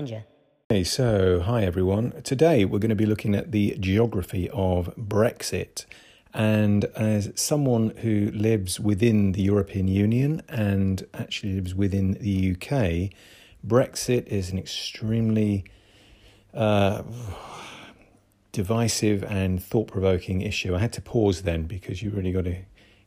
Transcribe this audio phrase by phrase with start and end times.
[0.00, 0.24] Ninja.
[0.70, 2.22] Hey, so hi everyone.
[2.22, 5.84] Today we're going to be looking at the geography of Brexit.
[6.32, 13.10] And as someone who lives within the European Union and actually lives within the UK,
[13.66, 15.64] Brexit is an extremely
[16.54, 17.02] uh,
[18.52, 20.74] divisive and thought provoking issue.
[20.74, 22.56] I had to pause then because you really got to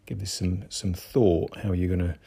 [0.06, 2.20] give this some, some thought how you're going to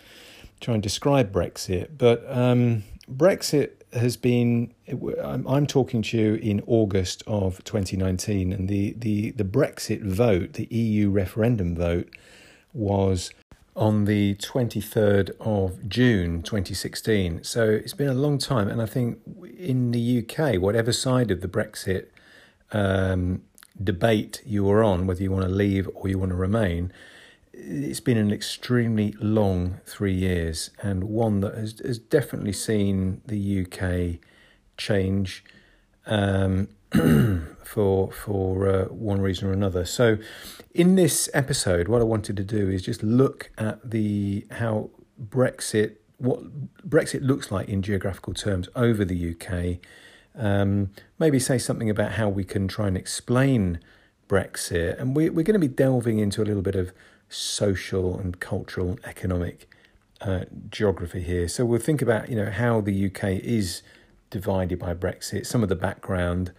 [0.61, 1.91] try and describe Brexit.
[1.99, 4.73] But um, Brexit has been.
[4.89, 10.67] I'm talking to you in August of 2019, and the, the, the Brexit vote, the
[10.67, 12.09] EU referendum vote,
[12.73, 13.31] was
[13.75, 17.45] on the 23rd of June 2016.
[17.45, 19.19] So it's been a long time, and I think
[19.59, 22.07] in the UK, whatever side of the Brexit
[22.73, 23.43] um,
[23.83, 26.93] debate you were on, whether you want to leave or you want to remain,
[27.57, 33.63] it's been an extremely long three years and one that has, has definitely seen the
[33.65, 34.21] UK
[34.77, 35.43] change
[36.07, 36.69] um,
[37.65, 39.85] for for uh, one reason or another.
[39.85, 40.19] So,
[40.75, 44.91] in this episode, what I wanted to do is just look at the how
[45.21, 46.41] Brexit what
[46.89, 49.79] Brexit looks like in geographical terms over the UK.
[50.39, 53.81] Um, maybe say something about how we can try and explain
[54.29, 56.93] Brexit, and we, we're going to be delving into a little bit of
[57.29, 59.69] social and cultural and economic
[60.21, 61.49] uh, geography here.
[61.49, 63.83] So we'll think about you know how the UK is
[64.31, 66.53] divided by Brexit, some of the background,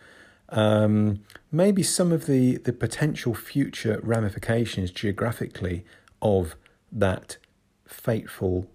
[0.49, 5.85] um, maybe some of the the potential future ramifications geographically
[6.21, 6.55] of
[6.91, 7.37] that
[7.85, 8.67] fateful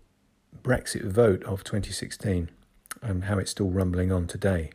[0.62, 2.50] Brexit vote of 2016
[3.00, 4.70] and how it's still rumbling on today.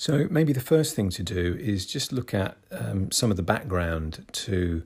[0.00, 3.42] So, maybe the first thing to do is just look at um, some of the
[3.42, 4.84] background to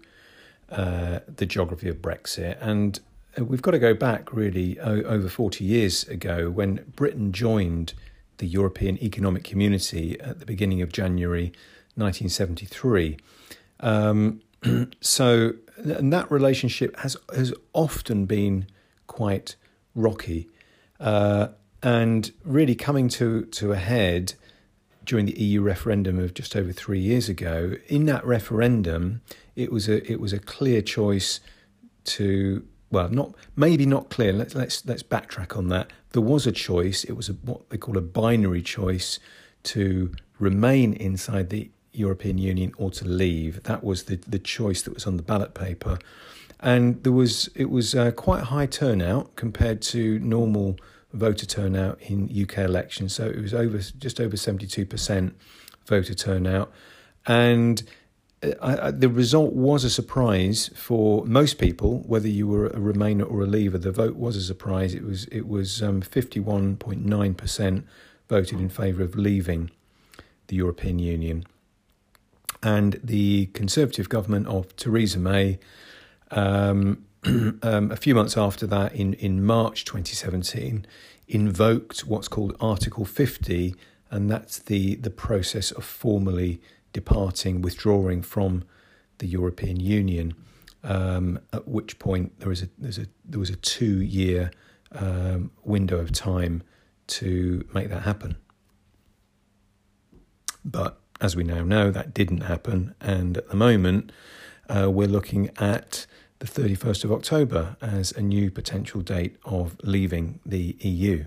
[0.70, 2.56] uh, the geography of Brexit.
[2.62, 2.98] And
[3.38, 7.92] uh, we've got to go back really o- over 40 years ago when Britain joined
[8.38, 11.52] the European Economic Community at the beginning of January
[11.94, 13.18] 1973.
[13.80, 14.40] Um,
[15.02, 18.66] so, and that relationship has, has often been
[19.08, 19.56] quite
[19.94, 20.48] rocky.
[20.98, 21.48] Uh,
[21.82, 24.32] and really coming to, to a head
[25.04, 27.76] during the EU referendum of just over three years ago.
[27.88, 29.22] In that referendum,
[29.56, 31.40] it was a it was a clear choice
[32.04, 34.32] to well, not maybe not clear.
[34.32, 35.90] Let's let's let's backtrack on that.
[36.10, 37.04] There was a choice.
[37.04, 39.18] It was a, what they call a binary choice
[39.64, 43.62] to remain inside the European Union or to leave.
[43.64, 45.98] That was the the choice that was on the ballot paper,
[46.60, 50.76] and there was it was uh, quite a high turnout compared to normal
[51.12, 53.14] voter turnout in UK elections.
[53.14, 55.32] So it was over just over 72%
[55.86, 56.72] voter turnout.
[57.26, 57.82] And
[58.42, 62.78] uh, I, I, the result was a surprise for most people, whether you were a
[62.78, 63.78] Remainer or a Leaver.
[63.78, 64.94] The vote was a surprise.
[64.94, 67.86] It was it was um, fifty one point nine percent
[68.28, 69.70] voted in favour of leaving
[70.48, 71.44] the European Union,
[72.62, 75.58] and the Conservative government of Theresa May
[76.32, 77.04] um,
[77.62, 80.84] um, a few months after that, in, in March 2017,
[81.28, 83.76] invoked what's called Article 50,
[84.10, 86.60] and that's the, the process of formally
[86.92, 88.64] departing, withdrawing from
[89.18, 90.34] the European Union.
[90.84, 94.50] Um, at which point there is a a there was a two year
[94.90, 96.64] um, window of time
[97.06, 98.36] to make that happen.
[100.64, 104.10] But as we now know, that didn't happen, and at the moment
[104.68, 106.06] uh, we're looking at
[106.42, 111.24] the 31st of October as a new potential date of leaving the EU.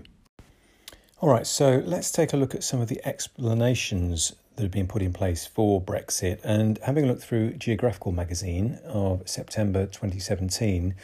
[1.20, 4.86] All right, so let's take a look at some of the explanations that have been
[4.86, 6.40] put in place for Brexit.
[6.44, 10.94] And having a look through Geographical magazine of September 2017,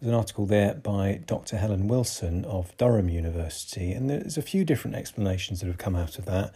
[0.00, 1.56] there's an article there by Dr.
[1.56, 6.18] Helen Wilson of Durham University, and there's a few different explanations that have come out
[6.18, 6.52] of that.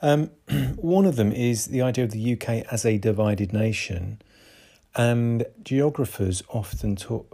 [0.00, 0.30] Um,
[0.76, 4.22] one of them is the idea of the UK as a divided nation.
[4.96, 7.30] And geographers often talk,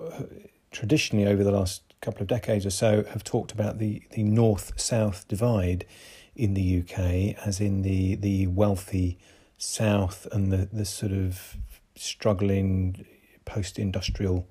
[0.72, 4.72] traditionally over the last couple of decades or so, have talked about the, the north
[4.78, 5.86] south divide
[6.34, 9.18] in the UK, as in the, the wealthy
[9.56, 11.56] south and the, the sort of
[11.94, 13.06] struggling
[13.44, 14.48] post industrial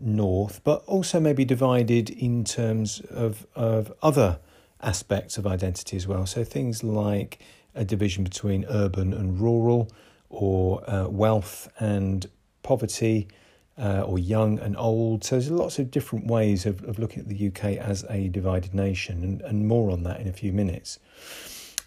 [0.00, 4.38] north, but also maybe divided in terms of, of other
[4.80, 6.24] aspects of identity as well.
[6.24, 7.40] So things like
[7.74, 9.90] a division between urban and rural
[10.30, 12.26] or uh, wealth and
[12.62, 13.28] poverty,
[13.78, 15.24] uh, or young and old.
[15.24, 18.74] So there's lots of different ways of, of looking at the UK as a divided
[18.74, 20.98] nation, and, and more on that in a few minutes.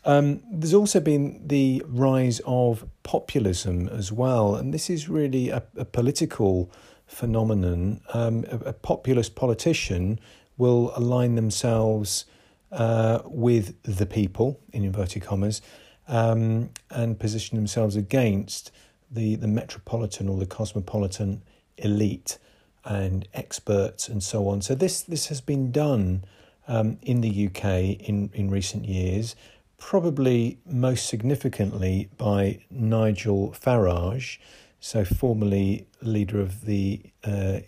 [0.04, 5.64] Um, there's also been the rise of populism as well, and this is really a,
[5.78, 6.72] a political
[7.06, 8.02] phenomenon.
[8.14, 10.20] Um, a, a, populist politician
[10.58, 12.26] will align themselves
[12.72, 15.62] uh, with the people, in inverted commas,
[16.08, 18.72] um, and position themselves against
[19.10, 21.42] the, the metropolitan or the cosmopolitan
[21.78, 22.38] elite
[22.84, 24.62] and experts and so on.
[24.62, 26.24] So this this has been done
[26.68, 27.66] um, in the UK
[28.00, 29.36] in, in recent years,
[29.78, 34.38] probably most significantly by Nigel Farage,
[34.80, 37.60] so formerly leader of the uh,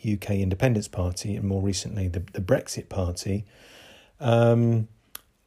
[0.00, 3.44] UK Independence Party and more recently the, the Brexit Party,
[4.20, 4.88] um,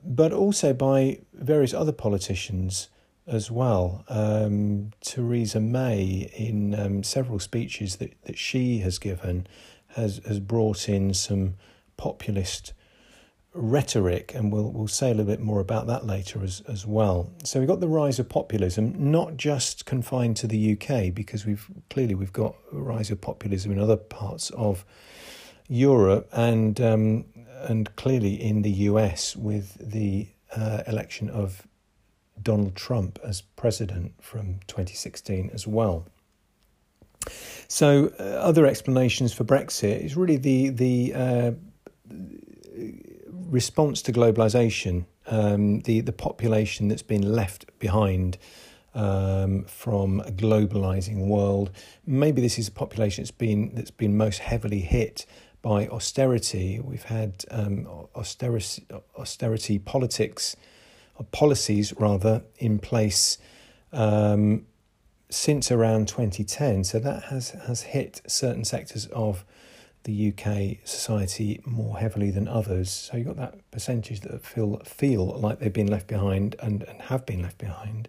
[0.06, 2.90] but also by various other politicians
[3.28, 4.04] as well.
[4.08, 9.48] Um, Theresa May, in um, several speeches that, that she has given,
[9.96, 11.56] has, has brought in some
[11.98, 12.74] populist
[13.54, 17.32] rhetoric, and we'll, we'll say a little bit more about that later as, as well.
[17.44, 21.66] So we've got the rise of populism, not just confined to the UK, because we've
[21.90, 24.86] clearly we've got a rise of populism in other parts of
[25.68, 27.26] Europe and um,
[27.66, 31.68] and clearly in the US with the uh, election of
[32.42, 36.08] Donald Trump as president from 2016 as well.
[37.68, 41.52] So, uh, other explanations for Brexit is really the the uh,
[43.32, 48.38] response to globalization, um, the the population that's been left behind
[48.94, 51.72] um, from a globalizing world.
[52.06, 55.26] Maybe this is a population that's been that's been most heavily hit
[55.66, 56.80] by austerity.
[56.80, 58.86] We've had um, austerity
[59.18, 60.56] austerity politics
[61.32, 63.40] policies rather in place
[63.92, 64.68] um,
[65.32, 66.84] since around 2010.
[66.84, 69.44] So that has has hit certain sectors of
[70.04, 72.92] the UK society more heavily than others.
[72.92, 77.02] So you've got that percentage that feel feel like they've been left behind and, and
[77.02, 78.08] have been left behind.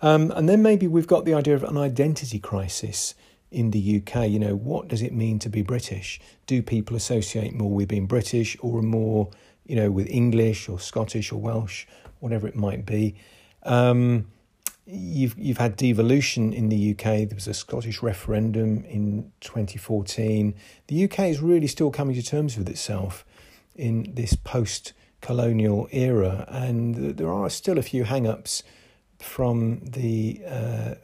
[0.00, 3.16] Um, and then maybe we've got the idea of an identity crisis
[3.50, 4.28] in the UK.
[4.28, 6.20] You know, what does it mean to be British?
[6.46, 9.30] Do people associate more with being British or more,
[9.66, 11.86] you know, with English or Scottish or Welsh
[12.20, 13.16] whatever it might be.
[13.64, 14.30] Um,
[14.86, 17.28] you've you've had devolution in the UK.
[17.28, 20.54] There was a Scottish referendum in 2014.
[20.86, 23.24] The UK is really still coming to terms with itself
[23.74, 28.62] in this post-colonial era, and there are still a few hang-ups
[29.18, 30.94] from the uh,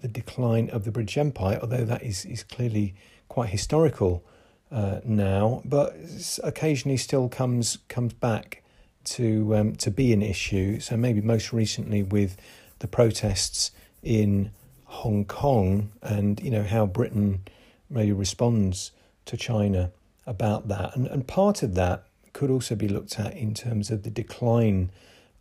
[0.00, 2.94] the decline of the British Empire, although that is is clearly
[3.28, 4.24] quite historical
[4.70, 5.96] uh, now, but
[6.42, 8.62] occasionally still comes comes back
[9.04, 10.80] to um, to be an issue.
[10.80, 12.36] So maybe most recently with
[12.80, 13.70] the protests
[14.02, 14.50] in
[14.84, 17.42] Hong Kong, and you know how Britain
[17.88, 18.92] maybe responds
[19.26, 19.90] to China
[20.26, 24.02] about that, and and part of that could also be looked at in terms of
[24.02, 24.90] the decline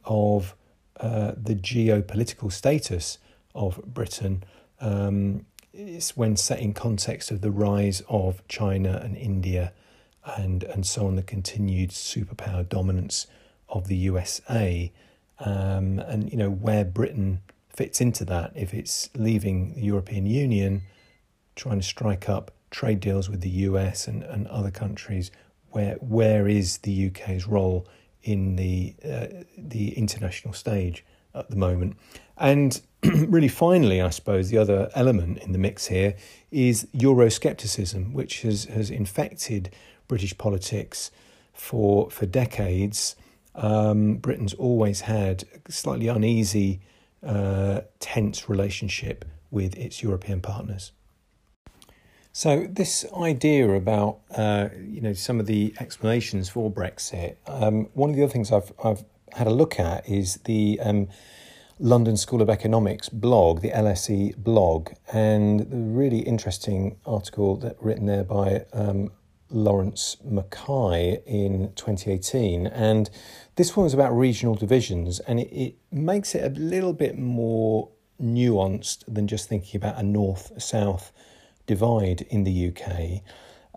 [0.06, 0.56] of
[1.00, 3.18] uh, the geopolitical status
[3.56, 4.44] of Britain.
[4.80, 9.74] Um, it's when set in context of the rise of China and India
[10.26, 13.28] and and so on, the continued superpower dominance
[13.70, 14.92] of the USA,
[15.40, 18.52] um, and you know where Britain fits into that.
[18.56, 20.82] If it's leaving the European Union,
[21.56, 25.32] trying to strike up trade deals with the US and, and other countries,
[25.70, 27.88] where where is the UK's role
[28.24, 31.98] in the uh, the international stage at the moment?
[32.38, 32.82] And
[33.28, 36.16] really, finally, I suppose the other element in the mix here
[36.52, 39.72] is Euroscepticism, which has has infected
[40.08, 41.12] British politics
[41.54, 43.16] for for decades.
[43.54, 46.82] Um, Britain's always had a slightly uneasy,
[47.24, 50.92] uh, tense relationship with its European partners.
[52.34, 57.36] So this idea about uh, you know some of the explanations for Brexit.
[57.48, 61.08] Um, one of the other things I've I've had a look at is the um,
[61.80, 68.06] London School of Economics blog, the LSE blog, and the really interesting article that written
[68.06, 69.12] there by um,
[69.50, 72.68] Lawrence Mackay in 2018.
[72.68, 73.10] And
[73.58, 77.90] this one was about regional divisions, and it, it makes it a little bit more
[78.22, 81.12] nuanced than just thinking about a north south
[81.68, 83.22] divide in the UK.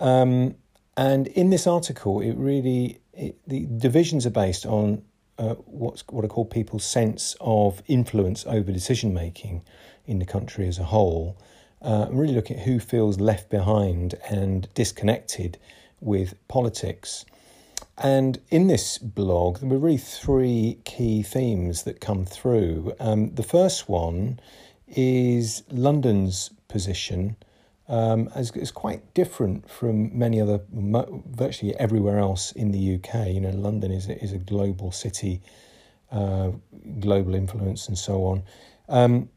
[0.00, 0.54] Um,
[0.96, 5.02] and in this article, it really it, the divisions are based on
[5.38, 9.62] uh, what's what are called people's sense of influence over decision making
[10.06, 11.36] in the country as a whole
[11.80, 15.58] uh, I'm really looking at who feels left behind and disconnected
[16.00, 17.24] with politics.
[17.96, 22.94] And in this blog, there were really three key themes that come through.
[23.00, 24.40] Um, the first one
[24.88, 27.36] is London's position
[27.88, 33.28] um, is, is quite different from many other, virtually everywhere else in the UK.
[33.28, 35.42] You know, London is a, is a global city,
[36.12, 36.50] uh,
[37.00, 38.42] global influence, and so on.
[38.88, 39.30] Um,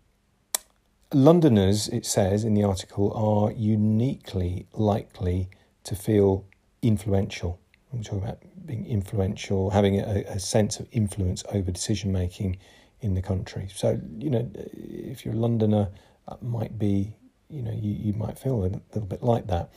[1.13, 5.49] Londoners, it says in the article, are uniquely likely
[5.83, 6.45] to feel
[6.81, 7.61] influential
[7.93, 12.57] we talk about being influential, having a, a sense of influence over decision making
[13.01, 13.67] in the country.
[13.73, 15.89] So, you know, if you're a Londoner,
[16.27, 17.15] that might be,
[17.51, 19.69] you know, you, you might feel a little bit like that.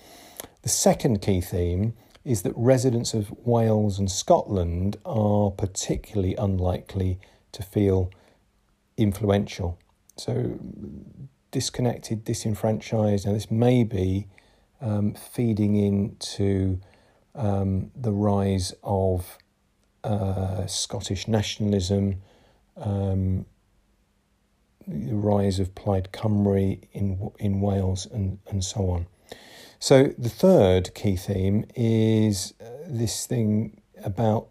[0.62, 7.18] The second key theme is that residents of Wales and Scotland are particularly unlikely
[7.52, 8.10] to feel
[8.96, 9.78] influential.
[10.16, 10.58] So,
[11.50, 14.26] disconnected, disenfranchised, Now, this may be
[14.80, 16.80] um, feeding into
[17.34, 19.38] um, the rise of
[20.02, 22.22] uh, Scottish nationalism,
[22.76, 23.46] um,
[24.86, 29.06] the rise of Plaid Cymru in in Wales, and and so on.
[29.78, 34.48] So the third key theme is uh, this thing about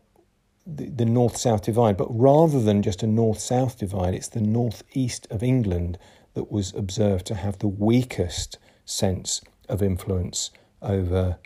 [0.66, 4.42] the, the north south divide, but rather than just a north south divide, it's the
[4.42, 5.98] northeast of England
[6.34, 11.38] that was observed to have the weakest sense of influence over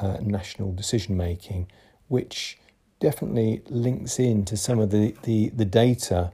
[0.00, 1.66] uh, national decision making,
[2.08, 2.58] which
[3.00, 6.32] definitely links in to some of the, the, the data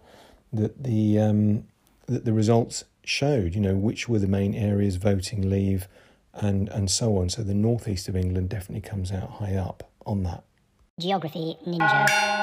[0.53, 1.65] that the um,
[2.09, 3.55] that the results showed.
[3.55, 5.89] You know, which were the main areas voting leave,
[6.35, 7.29] and and so on.
[7.29, 10.45] So the northeast of England definitely comes out high up on that.
[10.99, 12.39] Geography Ninja.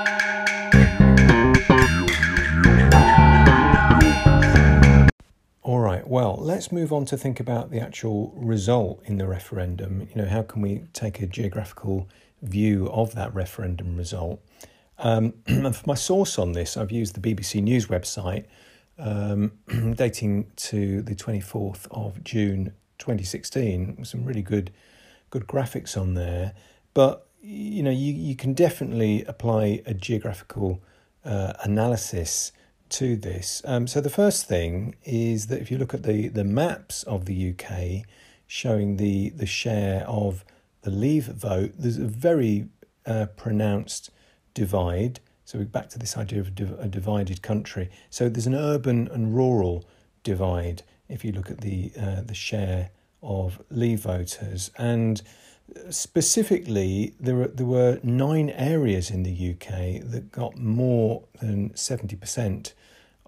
[5.62, 10.08] All right, well, let's move on to think about the actual result in the referendum.
[10.14, 12.08] You know, how can we take a geographical
[12.44, 14.40] view of that referendum result?
[15.00, 18.46] Um, and for my source on this, I've used the BBC News website
[18.98, 19.54] um,
[19.96, 24.06] dating to the 24th of June 2016.
[24.06, 24.72] Some really good,
[25.30, 26.54] good graphics on there.
[26.94, 30.82] But, you know, you, you can definitely apply a geographical
[31.24, 32.52] uh, analysis
[32.90, 33.62] to this.
[33.66, 37.26] Um, so the first thing is that if you look at the, the maps of
[37.26, 38.06] the UK
[38.48, 40.46] showing the, the share of
[40.84, 42.68] the Leave vote, there's a very
[43.06, 44.12] uh, pronounced
[44.54, 45.20] divide.
[45.46, 46.48] So we're back to this idea of
[46.80, 47.92] a divided country.
[48.10, 49.86] So there's an urban and rural
[50.24, 52.90] divide if you look at the uh, the share
[53.22, 55.22] of Leave voters, and
[55.92, 62.16] specifically there were, there were nine areas in the UK that got more than seventy
[62.16, 62.74] percent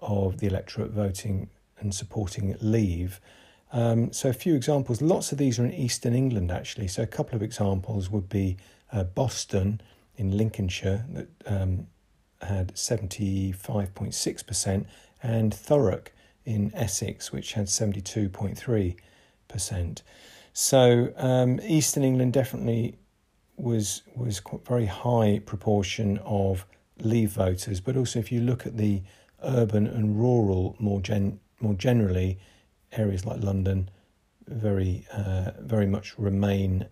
[0.00, 1.48] of the electorate voting
[1.78, 3.20] and supporting Leave.
[3.72, 5.00] Um, so, a few examples.
[5.00, 6.88] Lots of these are in Eastern England, actually.
[6.88, 8.56] So, a couple of examples would be
[8.90, 9.80] uh, Boston
[10.16, 11.86] in Lincolnshire that um,
[12.42, 14.86] had 75.6%,
[15.22, 16.08] and Thurrock
[16.44, 20.02] in Essex, which had 72.3%.
[20.52, 22.96] So, um, Eastern England definitely
[23.56, 26.64] was was very high proportion of
[27.00, 29.02] Leave voters, but also if you look at the
[29.42, 32.38] urban and rural more gen more generally,
[32.92, 33.90] areas like London,
[34.46, 36.86] very uh, very much remain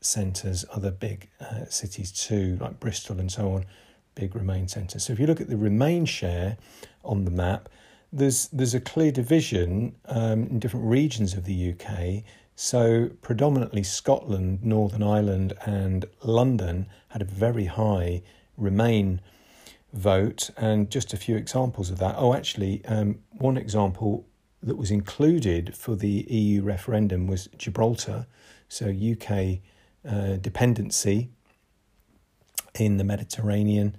[0.00, 0.64] centres.
[0.72, 3.66] Other big uh, cities too, like Bristol and so on,
[4.14, 4.98] big remain Centre.
[4.98, 6.56] So if you look at the remain share
[7.04, 7.68] on the map,
[8.12, 12.24] there's there's a clear division um, in different regions of the UK.
[12.56, 18.22] So predominantly Scotland, Northern Ireland, and London had a very high
[18.56, 19.20] remain
[19.92, 22.14] vote, and just a few examples of that.
[22.18, 24.26] Oh, actually, um, one example
[24.62, 28.26] that was included for the EU referendum was Gibraltar,
[28.68, 29.60] so UK
[30.06, 31.30] uh, dependency
[32.78, 33.96] in the Mediterranean.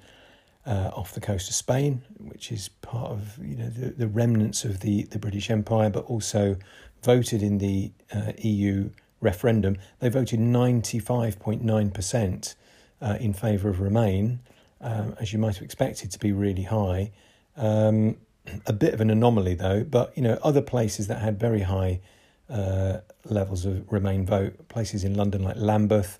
[0.64, 4.64] Uh, off the coast of Spain, which is part of you know the, the remnants
[4.64, 6.56] of the, the British Empire, but also
[7.02, 9.78] voted in the uh, EU referendum.
[10.00, 12.56] They voted ninety five point nine percent
[13.02, 14.40] uh, in favour of Remain,
[14.82, 17.12] um, as you might have expected to be really high.
[17.58, 18.18] Um,
[18.66, 22.02] a bit of an anomaly though, but you know other places that had very high
[22.50, 26.20] uh, levels of Remain vote, places in London like Lambeth,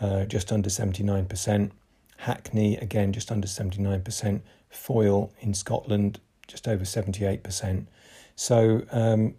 [0.00, 1.72] uh, just under seventy nine percent,
[2.18, 7.88] Hackney again just under seventy nine percent, Foyle in Scotland just over seventy eight percent.
[8.34, 9.34] So um,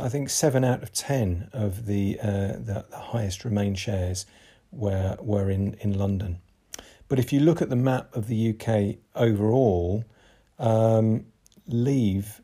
[0.00, 4.26] I think seven out of ten of the, uh, the, the highest Remain shares
[4.70, 6.40] were were in in London.
[7.08, 10.04] But if you look at the map of the UK overall,
[10.58, 11.26] um,
[11.66, 12.42] Leave,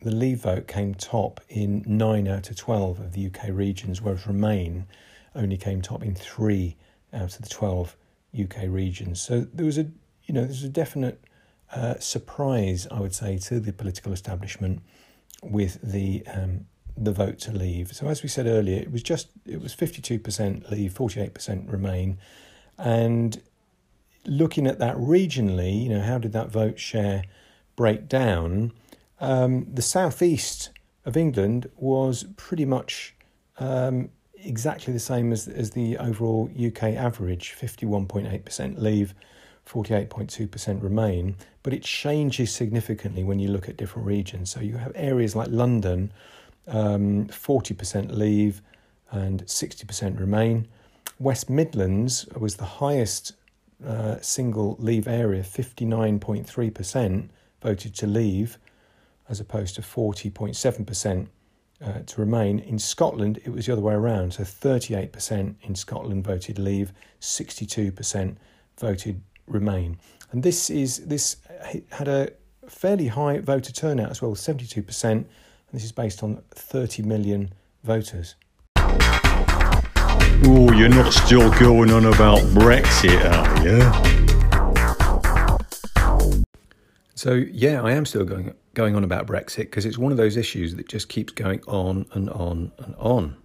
[0.00, 4.26] the Leave vote came top in nine out of 12 of the UK regions, whereas
[4.26, 4.86] Remain
[5.34, 6.76] only came top in three
[7.12, 7.96] out of the 12
[8.38, 9.20] UK regions.
[9.20, 9.86] So there was a,
[10.24, 11.22] you know, there's a definite
[11.72, 14.82] uh, surprise, I would say, to the political establishment
[15.42, 17.92] with the um, the vote to leave.
[17.92, 21.20] So as we said earlier, it was just it was fifty two percent leave, forty
[21.20, 22.18] eight percent remain,
[22.78, 23.40] and
[24.26, 27.24] looking at that regionally, you know, how did that vote share
[27.76, 28.72] break down?
[29.20, 30.70] Um, the southeast
[31.04, 33.14] of England was pretty much
[33.58, 34.10] um,
[34.44, 39.14] exactly the same as, as the overall UK average 51.8% leave,
[39.66, 44.50] 48.2% remain, but it changes significantly when you look at different regions.
[44.50, 46.12] So you have areas like London,
[46.66, 48.60] um, 40% leave
[49.10, 50.68] and 60% remain.
[51.18, 53.32] West Midlands was the highest
[53.86, 57.28] uh, single leave area, 59.3%
[57.62, 58.58] voted to leave,
[59.28, 61.28] as opposed to 40.7%
[61.82, 62.58] uh, to remain.
[62.58, 64.34] In Scotland, it was the other way around.
[64.34, 68.36] So 38% in Scotland voted leave, 62%
[68.78, 69.98] voted remain.
[70.30, 71.36] And this is this
[71.90, 72.32] had a
[72.68, 75.04] fairly high voter turnout as well, 72%.
[75.04, 75.26] And
[75.72, 77.52] this is based on 30 million
[77.82, 78.34] voters.
[80.46, 83.80] Oh, you're not still going on about Brexit, are you?
[87.14, 90.36] So yeah, I am still going going on about Brexit because it's one of those
[90.36, 93.36] issues that just keeps going on and on and on.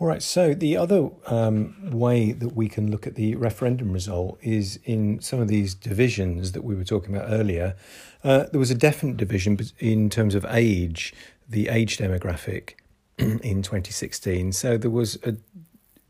[0.00, 4.38] All right, so the other um, way that we can look at the referendum result
[4.40, 7.74] is in some of these divisions that we were talking about earlier.
[8.22, 11.12] Uh, there was a definite division in terms of age,
[11.48, 12.74] the age demographic
[13.18, 14.52] in 2016.
[14.52, 15.36] So there was a,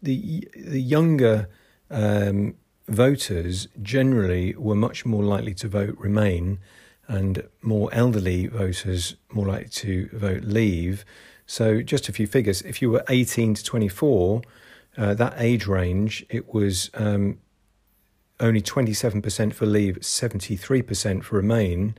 [0.03, 1.49] the the younger
[1.91, 2.57] um,
[2.89, 6.59] voters generally were much more likely to vote Remain,
[7.09, 11.05] and more elderly voters more likely to vote Leave.
[11.47, 12.61] So, just a few figures.
[12.63, 14.43] If you were 18 to 24,
[14.99, 17.39] uh, that age range, it was um,
[18.39, 21.97] only 27% for Leave, 73% for Remain.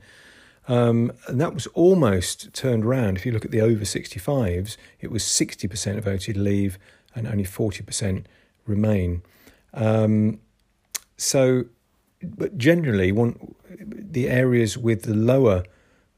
[0.68, 3.16] Um, and that was almost turned around.
[3.16, 6.78] If you look at the over 65s, it was 60% voted Leave
[7.14, 8.24] and only 40%
[8.66, 9.22] Remain.
[9.74, 10.40] Um,
[11.16, 11.64] so,
[12.22, 15.64] but generally, one, the areas with the lower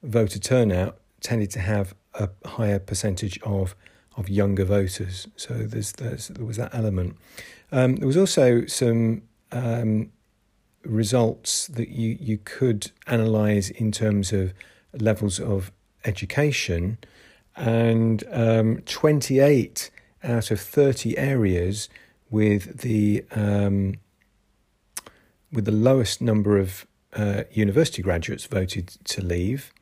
[0.02, 3.74] voter turnout tended to have a higher percentage of
[4.16, 5.26] of younger voters.
[5.36, 7.16] So there's, there's there was that element.
[7.70, 10.12] Um, there was also some um,
[10.84, 14.52] results that you you could analyze in terms of
[14.92, 15.72] levels of
[16.04, 16.98] education,
[17.56, 19.90] and um, 28
[20.24, 21.88] out of 30 areas
[22.30, 23.94] with the um,
[25.52, 29.72] with the lowest number of uh, university graduates voted to leave.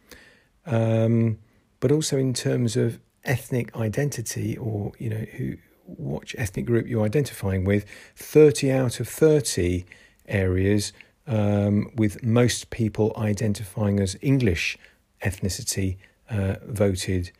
[0.66, 1.38] Um,
[1.80, 5.56] but also in terms of ethnic identity or you know who
[5.86, 7.84] which ethnic group you're identifying with
[8.16, 9.84] 30 out of 30
[10.28, 10.92] areas
[11.26, 14.78] um, with most people identifying as English
[15.22, 15.96] ethnicity
[16.30, 17.32] uh, voted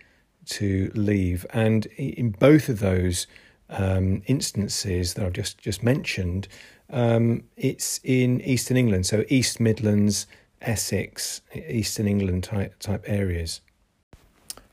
[0.46, 3.26] to leave and in both of those
[3.70, 6.48] um, instances that I've just just mentioned
[6.92, 10.26] um, it's in eastern England so East Midlands
[10.60, 13.60] Essex eastern England type type areas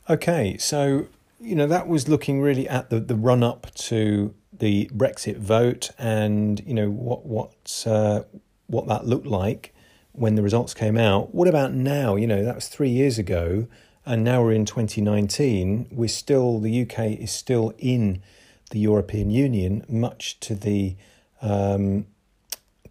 [0.09, 1.07] Okay, so
[1.41, 5.89] you know that was looking really at the, the run up to the Brexit vote,
[5.97, 8.21] and you know what what uh,
[8.67, 9.75] what that looked like
[10.13, 11.35] when the results came out.
[11.35, 12.15] What about now?
[12.15, 13.67] You know that was three years ago,
[14.05, 15.87] and now we're in 2019.
[15.91, 18.21] We're still the UK is still in
[18.69, 20.95] the European Union, much to the
[21.41, 22.05] um,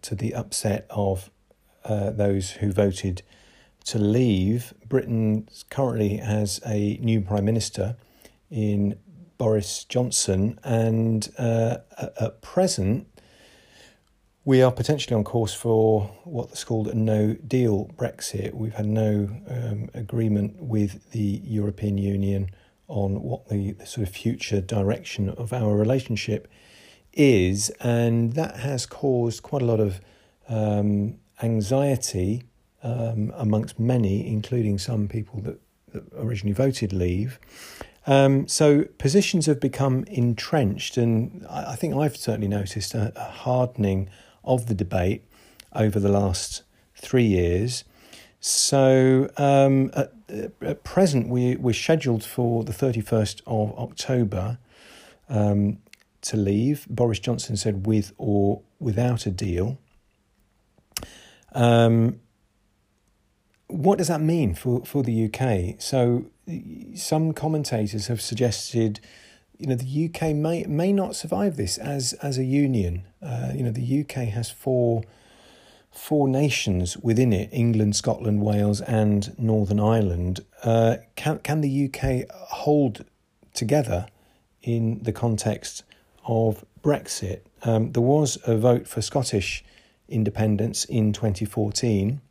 [0.01, 1.29] to the upset of
[1.85, 3.21] uh, those who voted
[3.85, 4.73] to leave.
[4.87, 7.95] Britain currently has a new Prime Minister
[8.49, 8.97] in
[9.37, 13.07] Boris Johnson, and uh, at present,
[14.45, 18.53] we are potentially on course for what's called a no deal Brexit.
[18.53, 22.49] We've had no um, agreement with the European Union
[22.87, 26.47] on what the, the, sort of future direction of our relationship
[27.17, 29.99] is, and that has caused quite a lot of
[30.47, 32.43] um, anxiety
[32.83, 35.59] um, amongst many, including some people that,
[35.93, 37.39] that originally voted leave.
[38.05, 43.25] Um, so positions have become entrenched, and I, I think I've certainly noticed a, a,
[43.25, 44.09] hardening
[44.45, 45.25] of the debate
[45.73, 46.63] over the last
[46.95, 47.83] three years.
[48.39, 50.13] So um, at,
[50.61, 54.57] at, present, we, we're scheduled for the 31st of October
[55.27, 55.79] um,
[56.21, 56.87] to leave.
[56.89, 59.79] Boris Johnson said with or without a deal.
[61.53, 62.19] Um,
[63.67, 65.81] what does that mean for, for the UK?
[65.81, 66.25] So
[66.95, 68.99] some commentators have suggested,
[69.57, 73.03] you know, the UK may may not survive this as as a union.
[73.21, 75.03] Uh, you know, the UK has four
[75.91, 80.41] four nations within it: England, Scotland, Wales, and Northern Ireland.
[80.63, 83.03] Uh, can can the UK hold
[83.53, 84.07] together
[84.61, 85.83] in the context
[86.27, 87.41] of Brexit?
[87.63, 89.63] Um, there was a vote for Scottish
[90.07, 92.21] independence in 2014.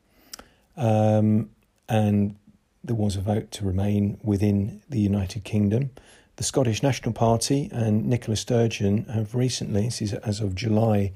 [0.77, 1.51] Um,
[1.89, 2.37] and
[2.85, 5.91] there was a vote to remain within the United Kingdom.
[6.37, 11.13] the Scottish National Party and Nicola Sturgeon have recently, this is as of July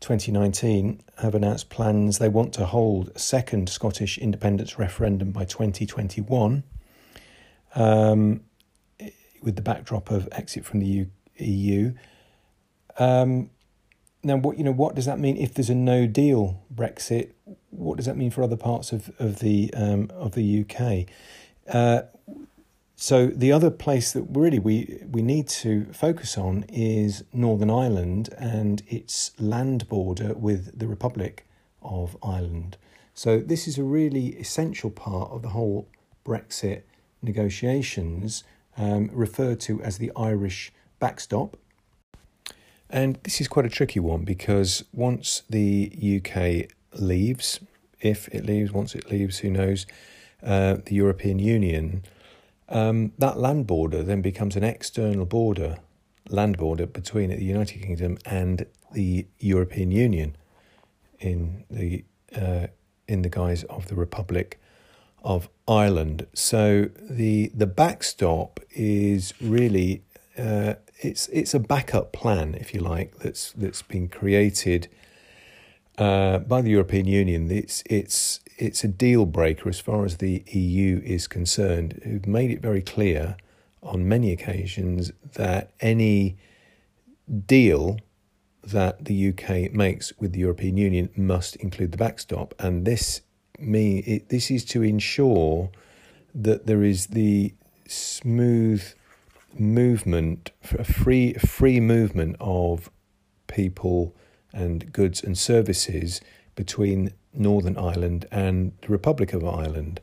[0.00, 6.62] 2019, have announced plans they want to hold a second Scottish independence referendum by 2021,
[7.74, 8.40] um,
[9.42, 11.06] with the backdrop of exit from the
[11.36, 11.92] EU.
[12.98, 13.50] Um,
[14.22, 17.32] now, what you know, what does that mean if there's a No Deal Brexit?
[17.70, 21.06] What does that mean for other parts of of the um, of the UK?
[21.72, 22.02] Uh,
[22.96, 28.32] so the other place that really we we need to focus on is Northern Ireland
[28.38, 31.46] and its land border with the Republic
[31.82, 32.76] of Ireland.
[33.12, 35.88] So this is a really essential part of the whole
[36.24, 36.82] Brexit
[37.22, 38.44] negotiations,
[38.76, 41.56] um, referred to as the Irish backstop.
[42.94, 47.58] And this is quite a tricky one because once the UK leaves,
[48.00, 49.84] if it leaves, once it leaves, who knows,
[50.44, 52.04] uh, the European Union,
[52.68, 55.78] um, that land border then becomes an external border,
[56.28, 60.36] land border between the United Kingdom and the European Union
[61.18, 62.04] in the
[62.36, 62.68] uh,
[63.08, 64.60] in the guise of the Republic
[65.24, 66.28] of Ireland.
[66.32, 70.04] So the the backstop is really
[70.38, 74.88] uh, it's it's a backup plan, if you like, that's that's been created
[75.98, 77.50] uh, by the European Union.
[77.50, 82.00] It's it's it's a deal breaker as far as the EU is concerned.
[82.04, 83.36] Who've made it very clear
[83.82, 86.36] on many occasions that any
[87.46, 87.98] deal
[88.62, 93.20] that the UK makes with the European Union must include the backstop, and this
[93.58, 95.70] me it, this is to ensure
[96.34, 97.54] that there is the
[97.86, 98.82] smooth
[99.58, 102.90] movement, a free free movement of
[103.46, 104.14] people
[104.52, 106.20] and goods and services
[106.54, 110.00] between Northern Ireland and the Republic of Ireland.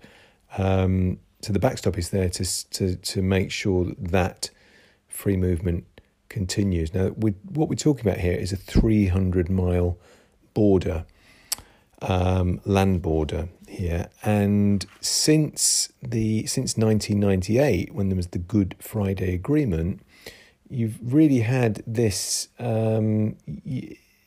[0.57, 4.49] Um, so the backstop is there to to to make sure that, that
[5.07, 5.85] free movement
[6.29, 6.93] continues.
[6.93, 9.97] Now, we, what we're talking about here is a 300 mile
[10.53, 11.05] border,
[12.01, 19.33] um, land border here, and since the since 1998, when there was the Good Friday
[19.33, 20.01] Agreement,
[20.69, 22.47] you've really had this.
[22.59, 23.35] Um,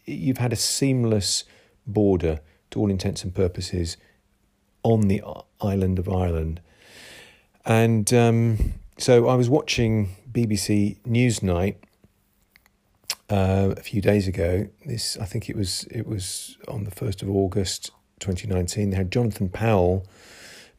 [0.06, 1.44] you've had a seamless
[1.87, 3.96] border to all intents and purposes
[4.82, 5.22] on the
[5.60, 6.60] island of Ireland.
[7.64, 11.76] And um, so I was watching BBC Newsnight
[13.30, 14.68] uh, a few days ago.
[14.84, 18.90] This, I think it was it was on the first of August, twenty nineteen.
[18.90, 20.06] They had Jonathan Powell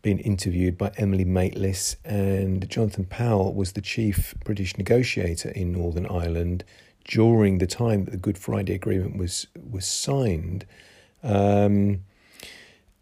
[0.02, 6.06] being interviewed by Emily Maitlis, and Jonathan Powell was the chief British negotiator in Northern
[6.06, 6.64] Ireland
[7.06, 10.66] during the time that the Good Friday Agreement was was signed.
[11.24, 12.02] Um,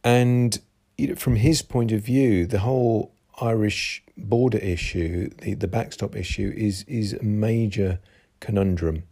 [0.04, 0.60] and
[0.98, 6.16] you know, from his point of view, the whole Irish border issue, the, the backstop
[6.16, 8.00] issue, is is a major
[8.40, 9.04] conundrum,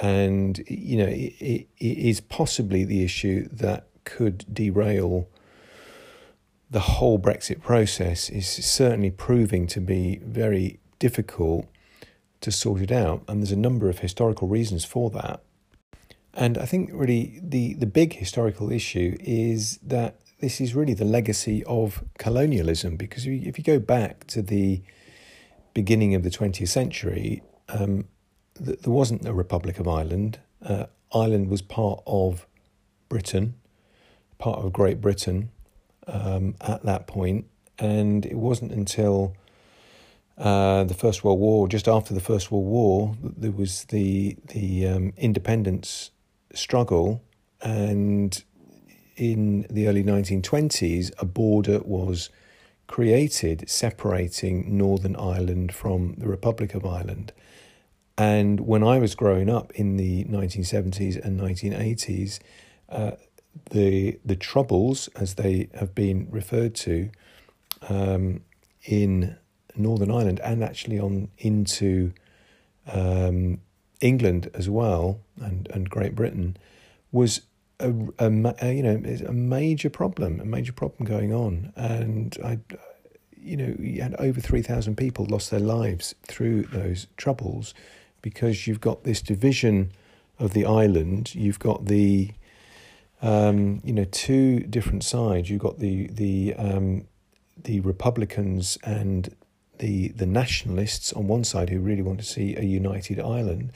[0.00, 5.28] and you know it, it is possibly the issue that could derail
[6.70, 8.30] the whole Brexit process.
[8.30, 11.66] Is certainly proving to be very difficult
[12.40, 15.42] to sort it out, and there's a number of historical reasons for that.
[16.32, 21.04] And I think really the, the big historical issue is that this is really the
[21.04, 24.80] legacy of colonialism because if you go back to the
[25.74, 28.06] beginning of the 20th century, um,
[28.64, 30.38] th- there wasn't a Republic of Ireland.
[30.62, 32.46] Uh, Ireland was part of
[33.08, 33.54] Britain,
[34.38, 35.50] part of Great Britain
[36.06, 37.46] um, at that point,
[37.78, 39.34] and it wasn't until
[40.38, 44.36] uh, the First World War, just after the First World War, that there was the
[44.46, 46.10] the um, independence
[46.54, 47.22] struggle,
[47.60, 48.42] and
[49.16, 52.30] in the early 1920s, a border was
[52.86, 57.32] created separating Northern Ireland from the Republic of Ireland.
[58.20, 62.38] And when I was growing up in the 1970s and 1980s,
[62.90, 63.12] uh,
[63.70, 67.08] the the troubles, as they have been referred to,
[67.88, 68.42] um,
[68.84, 69.38] in
[69.74, 72.12] Northern Ireland and actually on into
[72.86, 73.62] um,
[74.02, 76.58] England as well and, and Great Britain
[77.12, 77.40] was
[77.78, 82.58] a, a, a, you know a major problem, a major problem going on, and I,
[83.34, 87.72] you know, you had over three thousand people lost their lives through those troubles
[88.22, 89.92] because you've got this division
[90.38, 91.34] of the island.
[91.34, 92.30] You've got the
[93.22, 95.50] um, you know two different sides.
[95.50, 97.06] You've got the the um,
[97.56, 99.34] the Republicans and
[99.78, 103.72] the the nationalists on one side who really want to see a united Ireland,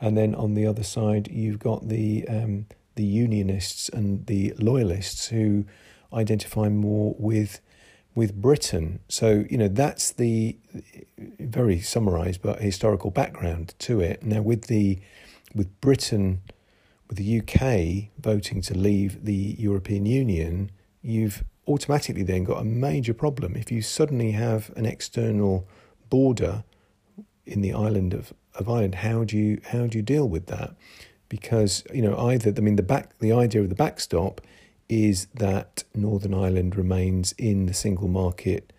[0.00, 5.28] and then on the other side you've got the um, the unionists and the loyalists
[5.28, 5.64] who
[6.12, 7.60] identify more with
[8.14, 9.00] with Britain.
[9.08, 10.56] So you know that's the
[11.38, 14.22] very summarised, but historical background to it.
[14.22, 15.00] Now, with the
[15.54, 16.42] with Britain,
[17.08, 20.70] with the UK voting to leave the European Union,
[21.02, 23.56] you've automatically then got a major problem.
[23.56, 25.66] If you suddenly have an external
[26.10, 26.64] border
[27.46, 30.74] in the island of, of Ireland, how do you how do you deal with that?
[31.28, 34.40] Because you know either I mean the back the idea of the backstop
[34.88, 38.72] is that Northern Ireland remains in the single market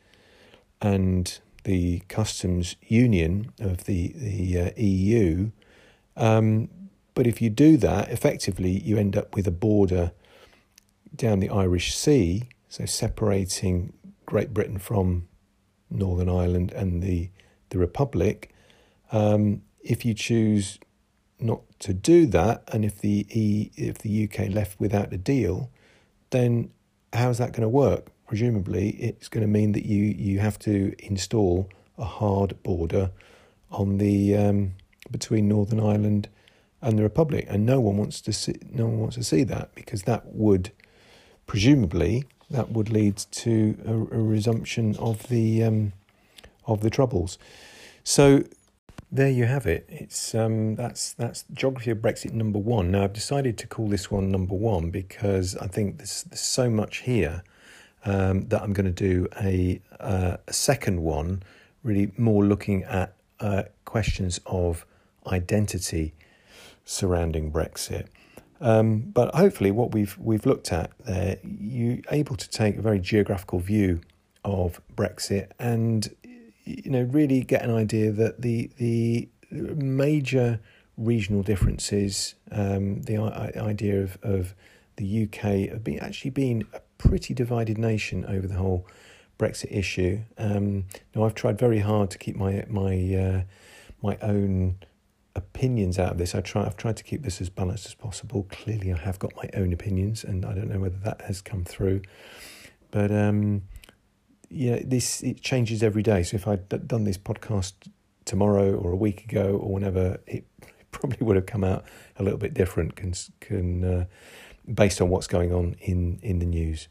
[0.82, 5.52] and the customs union of the the uh, EU.
[6.15, 6.70] Um,
[7.13, 10.12] but if you do that, effectively, you end up with a border
[11.15, 13.94] down the Irish Sea, so separating
[14.26, 15.28] Great Britain from
[15.89, 17.30] Northern Ireland and the
[17.70, 18.54] the Republic.
[19.12, 20.80] Um, if you choose
[21.39, 25.70] not to do that, and if the e, if the UK left without a deal,
[26.36, 26.71] then
[27.13, 28.08] how's that going to work?
[28.28, 33.12] Presumably, it's going to mean that you you have to install a hard border
[33.71, 34.74] on the um,
[35.12, 36.30] between Northern Ireland
[36.82, 39.74] and the Republic, and no one wants to see no one wants to see that
[39.76, 40.71] because that would
[41.48, 45.93] presumably that would lead to a, a resumption of the um,
[46.65, 47.38] of the troubles.
[48.04, 48.43] So
[49.15, 49.86] there you have it.
[49.88, 52.91] It's um, that's that's geography of Brexit number one.
[52.91, 56.69] Now I've decided to call this one number one because I think there's, there's so
[56.69, 57.43] much here
[58.04, 61.43] um, that I'm going to do a uh, a second one,
[61.84, 64.86] really more looking at uh, questions of
[65.28, 66.13] identity
[66.84, 68.08] surrounding Brexit.
[68.62, 72.99] Um, but hopefully, what we've we've looked at there, you able to take a very
[72.99, 74.01] geographical view
[74.43, 76.13] of Brexit and
[76.65, 80.60] you know really get an idea that the the major
[80.97, 84.56] regional differences, um, the idea of, of
[84.95, 88.88] the UK of being actually being a pretty divided nation over the whole
[89.38, 90.21] Brexit issue.
[90.38, 93.43] Um, now I've tried very hard to keep my my uh,
[94.01, 94.78] my own
[95.36, 96.34] opinions out of this.
[96.34, 98.47] I try I've tried to keep this as balanced as possible.
[98.49, 101.63] Clearly, I have got my own opinions, and I don't know whether that has come
[101.63, 102.01] through,
[102.91, 103.12] but.
[103.12, 103.63] Um,
[104.49, 106.23] yeah, this it changes every day.
[106.23, 107.73] So if I'd done this podcast
[108.25, 110.45] tomorrow or a week ago or whenever, it
[110.91, 111.86] probably would have come out
[112.17, 114.05] a little bit different, can, can uh,
[114.73, 116.88] based on what's going on in in the news.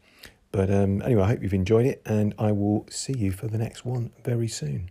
[0.51, 3.57] But um, anyway, I hope you've enjoyed it, and I will see you for the
[3.57, 4.89] next one very soon.